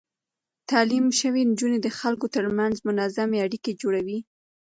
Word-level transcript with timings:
تعليم 0.69 1.05
شوې 1.19 1.41
نجونې 1.51 1.79
د 1.81 1.87
خلکو 1.99 2.25
ترمنځ 2.35 2.75
منظم 2.87 3.29
اړيکې 3.43 3.71
جوړوي. 3.81 4.19